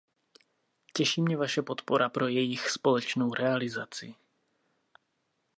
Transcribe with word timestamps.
Těší 0.93 1.21
mě 1.21 1.37
vaše 1.37 1.61
podpora 1.61 2.09
pro 2.09 2.27
jejich 2.27 2.69
společnou 2.69 3.33
realizaci. 3.33 4.15